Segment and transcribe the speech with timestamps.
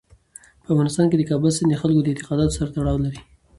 [0.63, 3.19] په افغانستان کې د کابل سیند د خلکو د اعتقاداتو سره تړاو لري.